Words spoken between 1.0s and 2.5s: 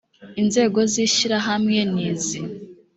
ishyirahamwe n izi